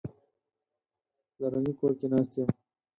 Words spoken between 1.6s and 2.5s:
کور کې ناست یم.